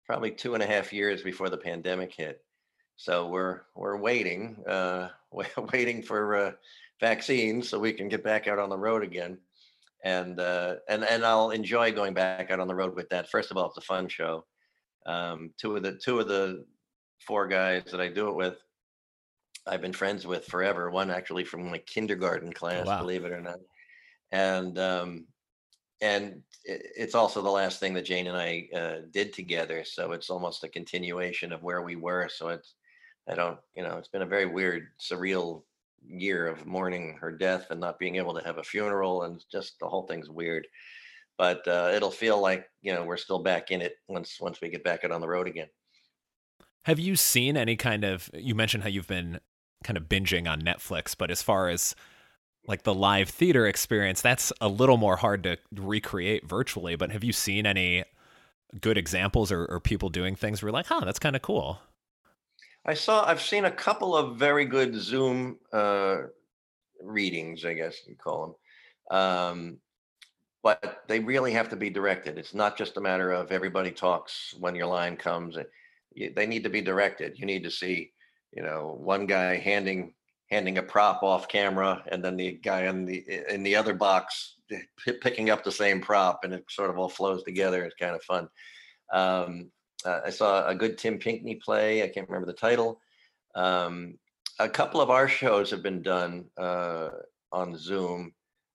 [0.06, 2.42] probably two and a half years before the pandemic hit.
[2.98, 5.10] So we're we're waiting, uh,
[5.74, 6.52] waiting for uh,
[7.00, 9.38] vaccines so we can get back out on the road again.
[10.04, 13.30] And uh, and and I'll enjoy going back out on the road with that.
[13.30, 14.46] First of all, it's a fun show.
[15.06, 16.66] Um, two of the two of the
[17.26, 18.58] four guys that I do it with,
[19.66, 20.92] I've been friends with forever.
[20.92, 23.00] One actually from my kindergarten oh, class, wow.
[23.00, 23.60] believe it or not,
[24.36, 25.26] and um,
[26.02, 29.84] and it's also the last thing that Jane and I uh, did together.
[29.86, 32.28] So it's almost a continuation of where we were.
[32.28, 32.76] So it's
[33.30, 35.64] I don't you know it's been a very weird, surreal
[36.08, 39.80] year of mourning her death and not being able to have a funeral and just
[39.80, 40.68] the whole thing's weird
[41.38, 44.70] but uh, it'll feel like you know we're still back in it once once we
[44.70, 45.68] get back out on the road again.
[46.84, 48.30] Have you seen any kind of?
[48.34, 49.40] You mentioned how you've been
[49.84, 51.96] kind of binging on Netflix, but as far as
[52.68, 56.96] like the live theater experience, that's a little more hard to recreate virtually.
[56.96, 58.04] But have you seen any
[58.82, 61.80] good examples or, or people doing things where you're like, huh, that's kind of cool?
[62.86, 63.26] I saw.
[63.26, 66.18] I've seen a couple of very good Zoom uh,
[67.02, 68.58] readings, I guess you call
[69.12, 69.18] them.
[69.18, 69.78] Um,
[70.62, 72.38] but they really have to be directed.
[72.38, 75.58] It's not just a matter of everybody talks when your line comes.
[76.16, 77.38] They need to be directed.
[77.38, 78.12] You need to see,
[78.52, 80.14] you know, one guy handing
[80.56, 84.56] handing a prop off camera, and then the guy in the in the other box
[85.22, 87.84] picking up the same prop, and it sort of all flows together.
[87.84, 88.48] It's kind of fun.
[89.14, 89.72] Um,
[90.06, 92.04] uh, I saw a good Tim Pinkney play.
[92.04, 93.02] I can't remember the title.
[93.56, 94.18] Um,
[94.60, 97.10] a couple of our shows have been done uh,
[97.52, 98.34] on Zoom.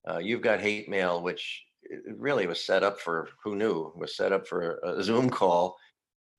[0.09, 4.17] Uh, You've got hate mail, which it really was set up for who knew was
[4.17, 5.77] set up for a Zoom call,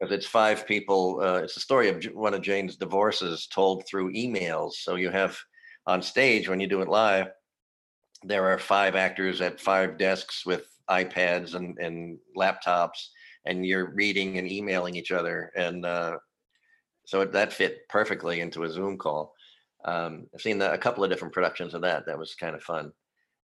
[0.02, 1.20] because it's five people.
[1.22, 4.74] Uh, it's the story of one of Jane's divorces told through emails.
[4.74, 5.38] So you have
[5.86, 7.28] on stage when you do it live,
[8.24, 13.10] there are five actors at five desks with iPads and, and laptops,
[13.46, 15.52] and you're reading and emailing each other.
[15.56, 16.18] And uh,
[17.06, 19.36] so that fit perfectly into a Zoom call.
[19.86, 22.08] Um, I've seen a couple of different productions of that.
[22.08, 22.92] That was kind of fun.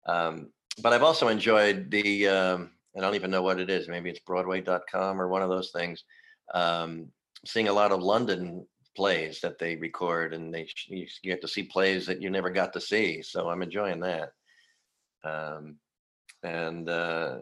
[0.08, 0.52] Um,
[0.82, 3.88] but I've also enjoyed the, um, I don't even know what it is.
[3.88, 6.04] Maybe it's Broadway.com or one of those things.
[6.54, 7.08] Um,
[7.46, 11.64] seeing a lot of London plays that they record, and they you get to see
[11.64, 13.22] plays that you never got to see.
[13.22, 14.32] So I'm enjoying that.
[15.24, 15.78] Um,
[16.44, 17.38] and uh,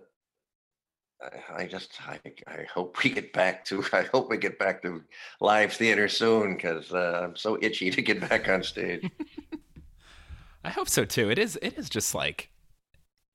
[1.22, 4.82] I, I just I, I hope we get back to I hope we get back
[4.84, 5.04] to
[5.40, 9.10] live theater soon because uh, I'm so itchy to get back on stage.
[10.64, 11.30] I hope so too.
[11.30, 12.50] It is it is just like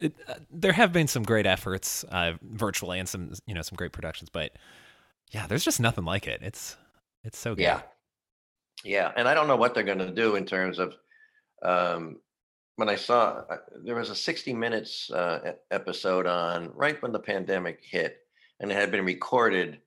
[0.00, 3.76] it, uh, there have been some great efforts uh, virtually and some you know some
[3.76, 4.52] great productions, but
[5.32, 6.40] yeah, there's just nothing like it.
[6.42, 6.76] It's
[7.24, 7.62] it's so good.
[7.62, 7.82] Yeah,
[8.84, 10.94] yeah, and I don't know what they're going to do in terms of
[11.62, 12.18] um,
[12.76, 17.18] when I saw uh, there was a 60 minutes uh, episode on right when the
[17.18, 18.18] pandemic hit,
[18.60, 19.80] and it had been recorded,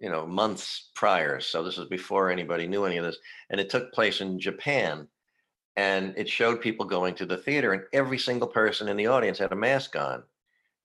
[0.00, 1.40] you know, months prior.
[1.40, 3.18] So this was before anybody knew any of this,
[3.50, 5.08] and it took place in Japan,
[5.76, 9.38] and it showed people going to the theater, and every single person in the audience
[9.38, 10.22] had a mask on,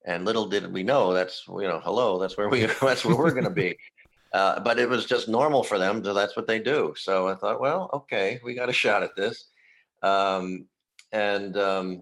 [0.05, 3.31] and little did we know that's you know, hello, that's where we that's where we're
[3.31, 3.77] going to be.
[4.33, 6.91] Uh, but it was just normal for them, so that's what they do.
[6.97, 9.45] So I thought, well, okay, we got a shot at this.
[10.01, 10.65] Um,
[11.11, 12.01] and um,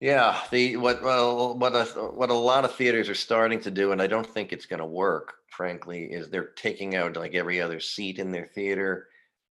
[0.00, 3.92] yeah, the what well what a what a lot of theaters are starting to do,
[3.92, 5.32] and I don't think it's going to work.
[5.48, 9.08] Frankly, is they're taking out like every other seat in their theater,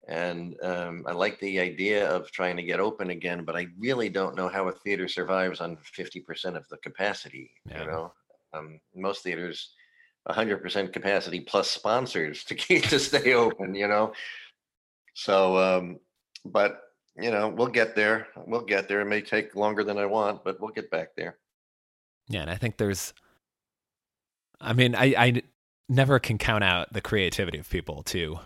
[0.08, 4.08] and um, I like the idea of trying to get open again, but I really
[4.08, 7.50] don't know how a theater survives on fifty percent of the capacity.
[7.68, 7.82] Yeah.
[7.82, 8.12] You know,
[8.52, 9.74] um, most theaters.
[10.28, 14.12] 100% capacity plus sponsors to keep to stay open you know
[15.14, 15.98] so um
[16.44, 16.82] but
[17.20, 18.28] you know, we'll get there.
[18.46, 19.00] We'll get there.
[19.00, 21.38] It may take longer than I want, but we'll get back there.
[22.28, 23.12] Yeah, and I think there's
[24.60, 25.42] I mean, I I
[25.88, 28.38] never can count out the creativity of people to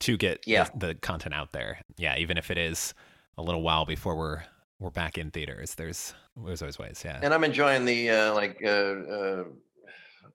[0.00, 0.68] to get yeah.
[0.76, 1.80] the, the content out there.
[1.96, 2.94] Yeah, even if it is
[3.36, 4.42] a little while before we're
[4.80, 5.74] we're back in theaters.
[5.74, 7.20] There's there's always ways, yeah.
[7.22, 9.44] And I'm enjoying the uh like uh uh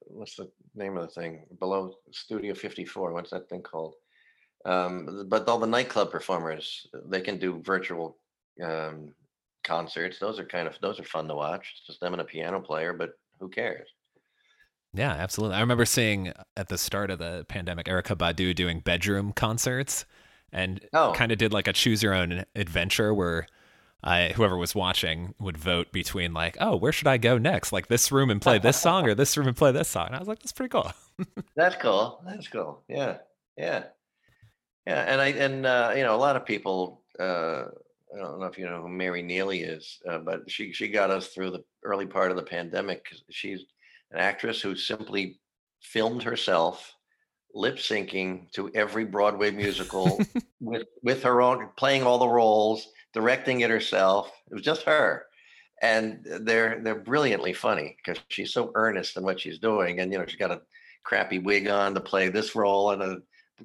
[0.08, 1.46] what's the name of the thing?
[1.60, 3.14] Below Studio 54.
[3.14, 3.96] What's that thing called?
[4.66, 8.18] Um, but all the nightclub performers, they can do virtual
[8.64, 9.14] um,
[9.64, 10.20] concerts.
[10.20, 11.74] Those are kind of those are fun to watch.
[11.76, 13.90] It's just them and a piano player, but who cares?
[14.94, 15.58] Yeah, absolutely.
[15.58, 20.06] I remember seeing at the start of the pandemic Erykah Badu doing bedroom concerts
[20.52, 21.14] and oh.
[21.16, 23.48] kind of did like a choose your own adventure where
[24.04, 27.72] I, whoever was watching would vote between like, oh, where should I go next?
[27.72, 30.08] Like this room and play this song or this room and play this song.
[30.08, 30.92] And I was like, that's pretty cool.
[31.56, 32.22] that's cool.
[32.28, 32.84] That's cool.
[32.88, 33.18] Yeah.
[33.58, 33.86] Yeah.
[34.86, 37.02] Yeah, and I and uh, you know a lot of people.
[37.20, 37.66] Uh,
[38.14, 41.10] I don't know if you know who Mary Neely is, uh, but she she got
[41.10, 43.06] us through the early part of the pandemic.
[43.30, 43.66] She's
[44.14, 45.40] an actress who simply
[45.82, 46.94] filmed herself
[47.54, 50.20] lip syncing to every Broadway musical
[50.62, 54.32] with with her own playing all the roles, directing it herself.
[54.50, 55.26] It was just her,
[55.82, 60.20] and they're they're brilliantly funny because she's so earnest in what she's doing, and you
[60.20, 60.62] know she's got a
[61.04, 63.18] crappy wig on to play this role and a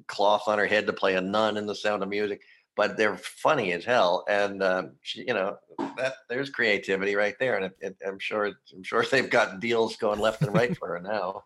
[0.07, 2.41] cloth on her head to play a nun in The Sound of Music,
[2.79, 4.23] but they're funny as hell.
[4.29, 5.57] And um, she, you know,
[5.97, 7.57] that there's creativity right there.
[7.57, 10.87] And it, it, I'm sure, I'm sure they've got deals going left and right for
[10.87, 11.43] her now.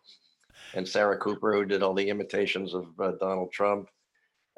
[0.75, 3.89] And Sarah Cooper, who did all the imitations of uh, Donald Trump,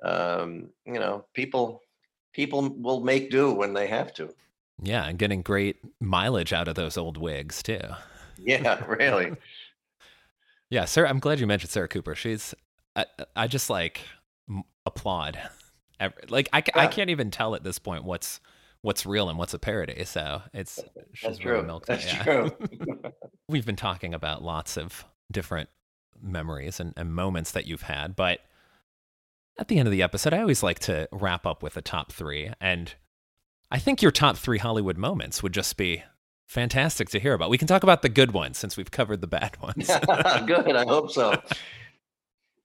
[0.03, 1.81] um, you know, people,
[2.33, 4.35] people will make do when they have to.
[4.83, 7.79] Yeah, and getting great mileage out of those old wigs too.
[8.37, 9.31] Yeah, really.
[10.69, 11.07] yeah, sir.
[11.07, 12.15] I'm glad you mentioned Sarah Cooper.
[12.15, 12.53] She's
[12.97, 14.01] I, I just like
[14.85, 15.39] applaud.
[16.29, 16.73] Like I, yeah.
[16.75, 18.39] I can't even tell at this point what's
[18.81, 20.05] what's real and what's a parody.
[20.05, 20.79] So it's
[21.23, 21.81] that's true.
[21.87, 22.51] That's true.
[23.49, 25.69] We've been talking about lots of different
[26.21, 28.39] memories and, and moments that you've had, but
[29.57, 32.11] at the end of the episode, I always like to wrap up with a top
[32.11, 32.51] three.
[32.59, 32.93] And
[33.71, 36.03] I think your top three Hollywood moments would just be
[36.45, 37.49] fantastic to hear about.
[37.49, 39.87] We can talk about the good ones since we've covered the bad ones.
[40.45, 40.75] good.
[40.75, 41.41] I hope so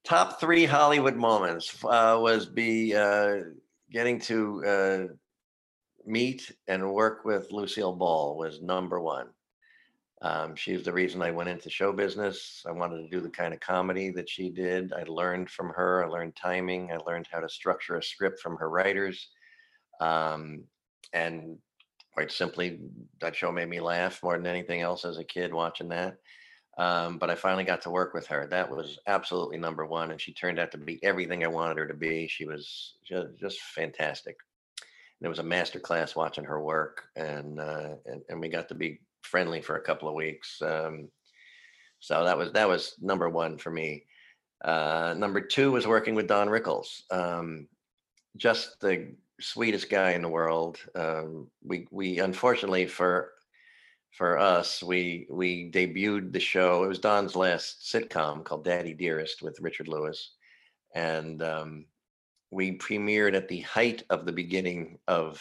[0.05, 3.41] top three Hollywood moments uh, was be uh,
[3.91, 5.05] getting to uh,
[6.07, 9.29] meet and work with Lucille Ball was number one.
[10.23, 12.63] Um, she's the reason I went into show business.
[12.69, 14.93] I wanted to do the kind of comedy that she did.
[14.93, 16.05] I learned from her.
[16.05, 16.93] I learned timing.
[16.93, 19.29] I learned how to structure a script from her writers.
[20.01, 20.65] Um,
[21.15, 21.57] and
[22.13, 22.81] quite simply,
[23.23, 26.17] that show made me laugh more than anything else as a kid watching that.
[26.79, 28.47] Um, but I finally got to work with her.
[28.47, 31.87] That was absolutely number one, and she turned out to be everything I wanted her
[31.87, 32.27] to be.
[32.29, 34.37] She was just, just fantastic.
[34.79, 38.69] And it was a master class watching her work, and, uh, and and we got
[38.69, 40.63] to be friendly for a couple of weeks.
[40.63, 41.09] Um,
[41.99, 44.05] so that was that was number one for me.
[44.65, 47.03] Uh, number two was working with Don Rickles.
[47.11, 47.69] Um,
[48.37, 50.79] just the sweetest guy in the world.
[50.95, 53.33] Um, we we unfortunately for
[54.11, 56.85] for us we we debuted the show.
[56.85, 60.33] It was Don's last sitcom called Daddy Dearest with Richard Lewis,
[60.95, 61.85] and um,
[62.51, 65.41] we premiered at the height of the beginning of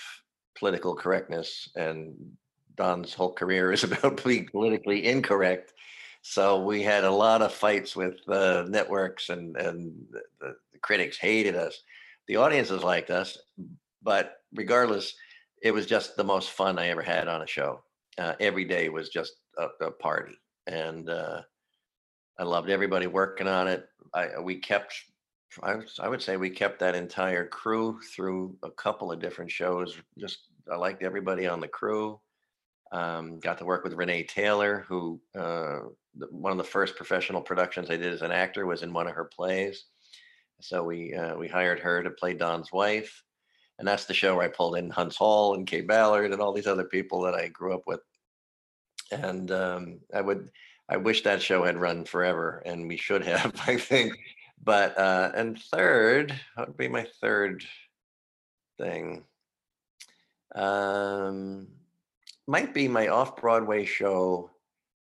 [0.58, 1.70] political correctness.
[1.76, 2.14] And
[2.76, 5.74] Don's whole career is about being politically incorrect.
[6.22, 11.18] So we had a lot of fights with uh, networks, and and the, the critics
[11.18, 11.82] hated us.
[12.28, 13.38] The audiences liked us,
[14.04, 15.16] but regardless,
[15.62, 17.82] it was just the most fun I ever had on a show.
[18.20, 21.42] Uh, every day was just a, a party, and uh,
[22.38, 23.88] I loved everybody working on it.
[24.14, 24.94] I we kept,
[25.64, 29.98] I, I would say we kept that entire crew through a couple of different shows.
[30.18, 32.20] Just I liked everybody on the crew.
[32.92, 35.80] Um, got to work with Renee Taylor, who uh,
[36.30, 39.16] one of the first professional productions I did as an actor was in one of
[39.16, 39.86] her plays.
[40.62, 43.24] So we uh, we hired her to play Don's wife,
[43.80, 46.52] and that's the show where I pulled in Huntz Hall and Kaye Ballard and all
[46.52, 48.02] these other people that I grew up with.
[49.12, 50.52] And um, I would
[50.90, 54.14] I wish that show had run forever, and we should have, I think.
[54.62, 57.64] But uh, and third, what would be my third
[58.78, 59.24] thing?
[60.54, 61.68] Um,
[62.48, 64.52] might be my off Broadway show,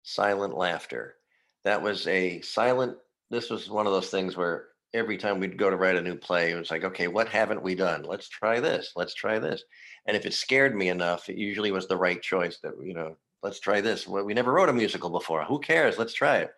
[0.02, 1.14] Silent Laughter.
[1.62, 2.96] That was a silent.
[3.30, 6.14] This was one of those things where every time we'd go to write a new
[6.14, 8.04] play, it was like, okay, what haven't we done?
[8.04, 8.92] Let's try this.
[8.94, 9.64] Let's try this.
[10.06, 13.16] And if it scared me enough, it usually was the right choice that, you know,
[13.42, 14.06] let's try this.
[14.06, 15.44] We never wrote a musical before.
[15.44, 15.98] Who cares?
[15.98, 16.52] Let's try it.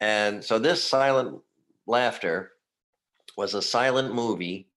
[0.00, 1.40] And so this silent
[1.86, 2.52] laughter
[3.36, 4.68] was a silent movie,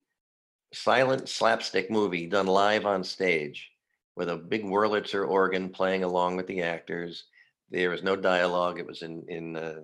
[0.72, 3.70] silent slapstick movie done live on stage
[4.14, 7.24] with a big Wurlitzer organ playing along with the actors.
[7.70, 8.78] There was no dialogue.
[8.78, 9.80] It was in in uh,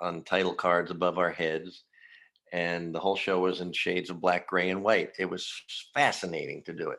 [0.00, 1.82] on title cards above our heads
[2.52, 5.10] and the whole show was in shades of black, gray, and white.
[5.18, 5.50] It was
[5.94, 6.98] fascinating to do it.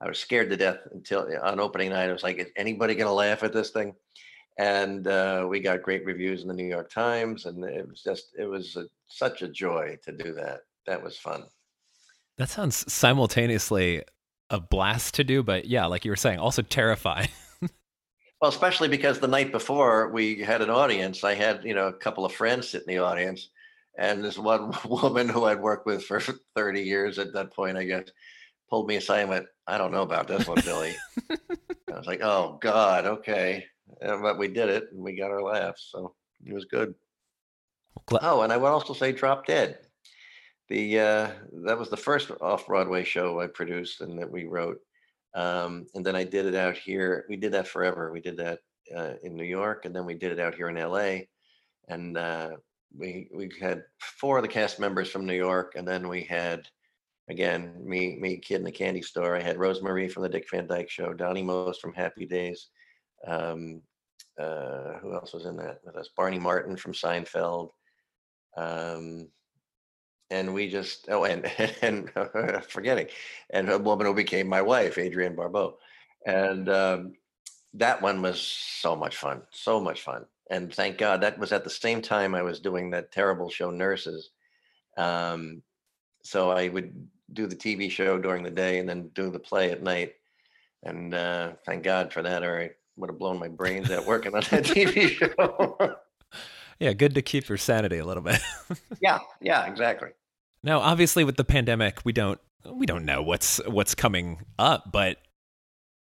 [0.00, 2.08] I was scared to death until uh, on opening night.
[2.08, 3.94] I was like, "Is anybody going to laugh at this thing?"
[4.58, 8.28] And uh, we got great reviews in the New York Times, and it was just
[8.38, 10.60] it was a, such a joy to do that.
[10.86, 11.44] That was fun.
[12.38, 14.04] That sounds simultaneously
[14.50, 17.28] a blast to do, but yeah, like you were saying, also terrifying.
[18.40, 21.92] well, especially because the night before we had an audience, I had you know a
[21.92, 23.50] couple of friends sit in the audience
[23.98, 26.20] and this one woman who I'd worked with for
[26.56, 28.08] 30 years at that point, I guess,
[28.70, 30.94] pulled me aside and went, I don't know about this one, Billy.
[31.30, 33.66] I was like, oh, God, okay.
[34.00, 35.88] but we did it and we got our laughs.
[35.90, 36.14] So
[36.46, 36.94] it was good.
[38.22, 39.78] Oh, and I would also say Drop Dead.
[40.68, 41.30] The uh,
[41.64, 44.78] that was the first off Broadway show I produced and that we wrote.
[45.34, 47.24] Um, and then I did it out here.
[47.28, 48.12] We did that forever.
[48.12, 48.60] We did that
[48.94, 51.24] uh, in New York, and then we did it out here in LA.
[51.88, 52.50] And uh,
[52.96, 56.68] we we had four of the cast members from New York, and then we had
[57.28, 59.36] again me me kid in the candy store.
[59.36, 62.68] I had Rose Marie from the Dick Van Dyke Show, Donnie Most from Happy Days.
[63.26, 63.82] Um,
[64.38, 66.10] uh, who else was in that with us?
[66.16, 67.70] Barney Martin from Seinfeld.
[68.56, 69.28] Um,
[70.30, 71.46] and we just oh and
[71.82, 72.10] and
[72.68, 73.08] forgetting
[73.50, 75.78] and a woman who became my wife, Adrienne Barbeau,
[76.26, 77.14] and um,
[77.74, 81.64] that one was so much fun, so much fun and thank God that was at
[81.64, 84.30] the same time I was doing that terrible show Nurses.
[84.96, 85.62] Um,
[86.22, 89.70] so I would do the TV show during the day and then do the play
[89.70, 90.14] at night.
[90.82, 94.34] And uh, thank God for that, or I would have blown my brains out working
[94.34, 95.96] on that TV show.
[96.78, 98.40] yeah, good to keep your sanity a little bit.
[99.00, 100.10] yeah, yeah, exactly.
[100.62, 105.18] Now, obviously, with the pandemic, we don't we don't know what's what's coming up, but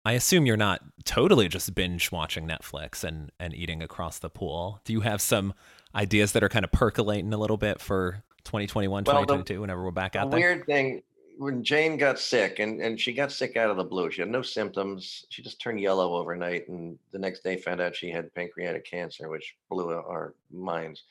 [0.06, 4.80] I assume you're not totally just binge watching Netflix and and eating across the pool.
[4.86, 5.54] Do you have some
[5.96, 9.84] ideas that are kind of percolating a little bit for 2021, well, 2022 the, whenever
[9.84, 10.54] we're back out the there?
[10.54, 11.02] Weird thing
[11.38, 14.12] when Jane got sick and and she got sick out of the blue.
[14.12, 15.26] She had no symptoms.
[15.30, 19.28] She just turned yellow overnight and the next day found out she had pancreatic cancer,
[19.28, 21.04] which blew our minds.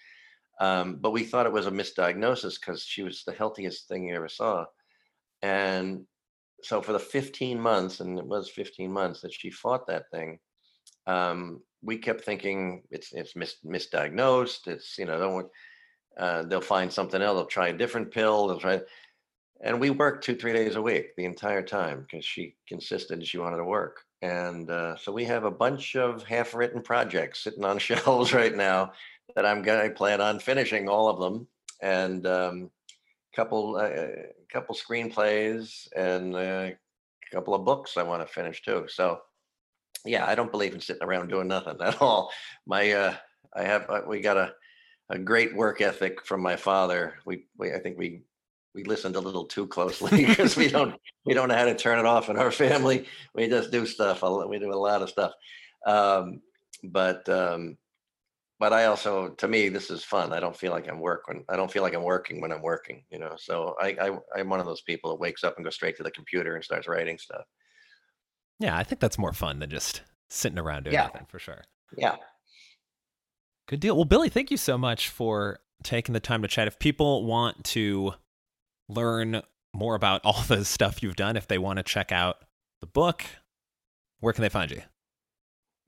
[0.61, 4.15] Um, but we thought it was a misdiagnosis because she was the healthiest thing you
[4.15, 4.67] ever saw.
[5.43, 6.07] And
[6.65, 10.39] so for the 15 months, and it was 15 months that she fought that thing,
[11.07, 14.67] um, we kept thinking it's it's mis- misdiagnosed.
[14.67, 15.49] It's you know don't
[16.19, 17.37] uh, they'll find something else.
[17.37, 18.49] They'll try a different pill.
[18.49, 18.81] They'll try,
[19.63, 23.39] and we worked two three days a week the entire time because she insisted she
[23.39, 24.01] wanted to work.
[24.23, 28.93] And uh, so we have a bunch of half-written projects sitting on shelves right now
[29.37, 31.47] that I'm to plan on finishing all of them,
[31.83, 32.71] and um,
[33.35, 34.09] couple uh,
[34.53, 36.77] couple screenplays and a
[37.33, 38.87] couple of books I want to finish too.
[38.89, 39.21] So
[40.05, 42.31] yeah, I don't believe in sitting around doing nothing at all.
[42.67, 43.15] My uh,
[43.55, 44.53] I have uh, we got a
[45.11, 47.15] a great work ethic from my father.
[47.27, 48.23] We, we I think we
[48.75, 51.99] we listened a little too closely because we don't we don't know how to turn
[51.99, 53.07] it off in our family.
[53.35, 54.23] We just do stuff.
[54.23, 55.33] We do a lot of stuff.
[55.87, 56.41] Um,
[56.83, 57.77] but um,
[58.61, 60.33] but I also, to me, this is fun.
[60.33, 61.45] I don't feel like I'm working.
[61.49, 63.05] I don't feel like I'm working when I'm working.
[63.11, 65.75] You know, so I, I I'm one of those people that wakes up and goes
[65.75, 67.45] straight to the computer and starts writing stuff.
[68.61, 71.05] Yeah, I think that's more fun than just sitting around doing yeah.
[71.05, 71.65] nothing for sure.
[71.97, 72.17] Yeah.
[73.67, 73.97] Good deal.
[73.97, 76.69] Well, Billy, thank you so much for taking the time to chat.
[76.69, 78.15] If people want to
[78.89, 79.43] learn
[79.75, 82.37] more about all the stuff you've done, if they want to check out
[82.81, 83.25] the book,
[84.21, 84.83] where can they find you?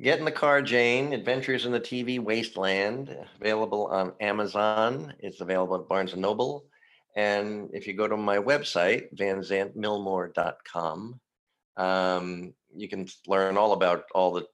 [0.00, 1.14] Get in the car, Jane.
[1.14, 3.16] Adventures in the TV Wasteland.
[3.40, 5.14] Available on Amazon.
[5.20, 6.66] It's available at Barnes and Noble.
[7.16, 11.20] And if you go to my website, vanzandtmilmore.com,
[11.78, 14.46] um, you can learn all about all the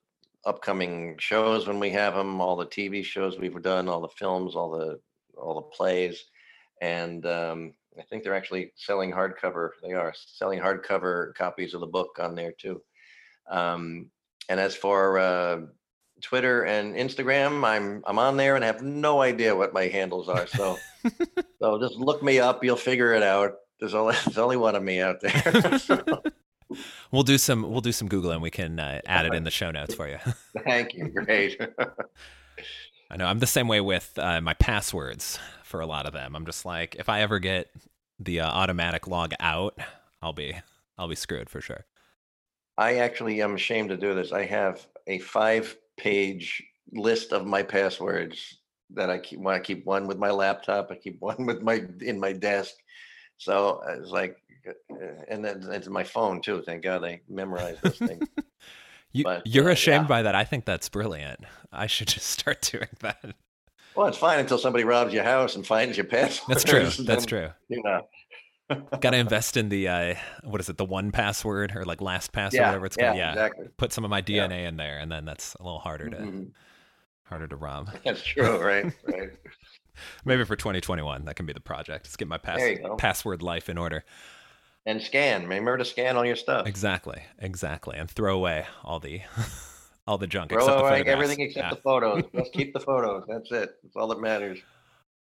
[0.45, 4.55] upcoming shows when we have them, all the TV shows we've done, all the films,
[4.55, 5.01] all the
[5.36, 6.24] all the plays,
[6.80, 9.70] and um, I think they're actually selling hardcover.
[9.82, 12.80] They are selling hardcover copies of the book on there too.
[13.51, 14.11] Um,
[14.53, 15.61] and as for uh,
[16.20, 20.28] Twitter and Instagram, I'm I'm on there and I have no idea what my handles
[20.28, 20.46] are.
[20.46, 20.78] So
[21.59, 22.62] so just look me up.
[22.62, 23.55] You'll figure it out.
[23.80, 25.78] There's only there's only one of me out there.
[25.78, 26.22] so.
[27.11, 28.42] We'll do some we'll do some googling.
[28.42, 30.18] We can uh, add it in the show notes for you.
[30.64, 31.09] Thank you.
[31.09, 31.59] Great.
[33.11, 36.36] I know I'm the same way with uh, my passwords for a lot of them.
[36.36, 37.70] I'm just like if I ever get
[38.18, 39.78] the uh, automatic log out,
[40.20, 40.57] I'll be
[40.98, 41.86] I'll be screwed for sure.
[42.79, 44.33] I actually am ashamed to do this.
[44.33, 46.62] I have a five page
[46.93, 48.59] list of my passwords
[48.91, 49.45] that I keep.
[49.47, 50.91] I keep one with my laptop.
[50.91, 52.75] I keep one with my in my desk.
[53.39, 54.37] So it's like,
[54.68, 54.97] uh,
[55.29, 56.62] and then it's my phone too.
[56.62, 58.23] Thank God I memorized this thing.
[59.12, 60.09] you, but, you're uh, ashamed yeah.
[60.09, 60.35] by that.
[60.35, 61.41] I think that's brilliant.
[61.73, 63.35] I should just start doing that.
[63.95, 66.49] Well, it's fine until somebody robs your house and finds your password.
[66.49, 66.89] That's true.
[67.05, 67.51] That's true.
[67.68, 68.09] You know,
[69.01, 70.14] Got to invest in the uh,
[70.45, 70.77] what is it?
[70.77, 73.16] The one password or like last password, yeah, whatever it's called.
[73.16, 73.68] Yeah, exactly.
[73.77, 74.68] Put some of my DNA yeah.
[74.68, 76.43] in there, and then that's a little harder to mm-hmm.
[77.25, 77.91] harder to rob.
[78.05, 78.93] That's true, right?
[79.07, 79.31] Right.
[80.25, 82.07] Maybe for 2021, that can be the project.
[82.07, 84.05] Let's get my pass- password life in order.
[84.87, 85.43] And scan.
[85.43, 86.66] Remember to scan all your stuff.
[86.66, 87.23] Exactly.
[87.39, 87.97] Exactly.
[87.97, 89.20] And throw away all the
[90.07, 90.51] all the junk.
[90.51, 91.70] Throw except away everything except yeah.
[91.70, 92.25] the photos.
[92.35, 93.25] Just keep the photos.
[93.29, 93.77] That's it.
[93.83, 94.59] That's all that matters.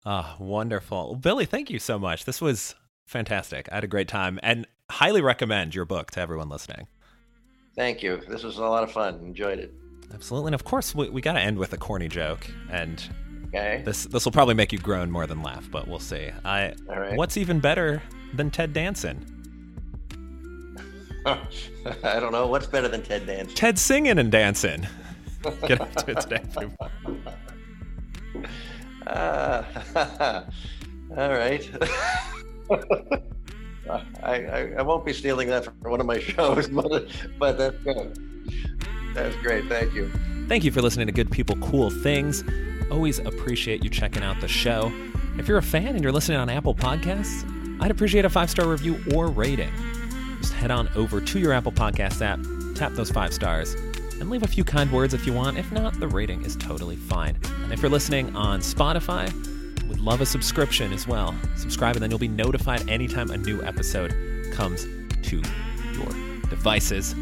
[0.04, 1.10] Ah, oh, wonderful.
[1.10, 2.24] Well, Billy, thank you so much.
[2.24, 2.74] This was
[3.12, 3.68] fantastic.
[3.70, 6.88] I had a great time and highly recommend your book to everyone listening.
[7.76, 8.20] Thank you.
[8.28, 9.20] This was a lot of fun.
[9.20, 9.72] Enjoyed it.
[10.12, 10.48] Absolutely.
[10.48, 12.46] And of course, we, we got to end with a corny joke.
[12.70, 13.02] And
[13.48, 13.82] okay.
[13.84, 16.30] this this will probably make you groan more than laugh, but we'll see.
[16.44, 17.16] I, right.
[17.16, 18.02] What's even better
[18.34, 19.28] than Ted Danson?
[21.24, 22.48] I don't know.
[22.48, 23.54] What's better than Ted Danson?
[23.54, 24.86] Ted singing and dancing.
[25.66, 26.42] Get up to it today.
[29.04, 29.64] Uh,
[31.16, 31.68] all right.
[33.90, 37.08] I, I, I, won't be stealing that from one of my shows, but
[37.38, 38.18] but that's good.
[39.14, 39.66] That's great.
[39.68, 40.10] Thank you.
[40.48, 42.44] Thank you for listening to Good People Cool Things.
[42.90, 44.92] Always appreciate you checking out the show.
[45.38, 47.48] If you're a fan and you're listening on Apple Podcasts,
[47.80, 49.72] I'd appreciate a five star review or rating.
[50.40, 52.40] Just head on over to your Apple Podcast app,
[52.76, 53.74] tap those five stars,
[54.20, 55.58] and leave a few kind words if you want.
[55.58, 57.38] If not, the rating is totally fine.
[57.62, 59.30] And if you're listening on Spotify,
[59.92, 61.34] would love a subscription as well.
[61.56, 64.14] Subscribe, and then you'll be notified anytime a new episode
[64.52, 64.86] comes
[65.22, 65.42] to
[65.92, 67.14] your devices.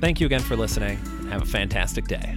[0.00, 2.36] Thank you again for listening, and have a fantastic day.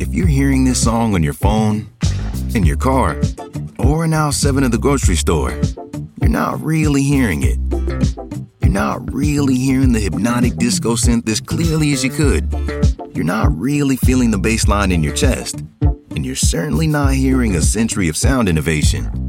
[0.00, 1.88] If you're hearing this song on your phone,
[2.54, 3.20] in your car,
[3.78, 5.52] or in aisle 7 of the grocery store,
[6.20, 7.58] you're not really hearing it
[8.60, 12.52] You're not really hearing the hypnotic disco synth as clearly as you could.
[13.14, 15.62] You're not really feeling the bass line in your chest.
[16.10, 19.23] And you're certainly not hearing a century of sound innovation.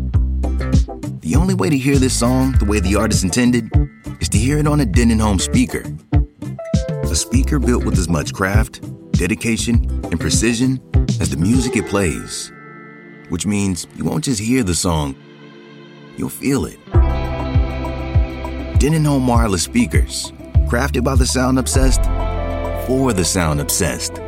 [1.25, 3.71] The only way to hear this song the way the artist intended
[4.21, 5.83] is to hear it on a Denon home speaker.
[6.83, 8.81] A speaker built with as much craft,
[9.13, 10.79] dedication, and precision
[11.19, 12.51] as the music it plays.
[13.29, 15.15] Which means you won't just hear the song,
[16.15, 16.77] you'll feel it.
[18.77, 20.31] Denon Home wireless speakers,
[20.67, 22.03] crafted by the sound obsessed
[22.85, 24.21] for the sound obsessed.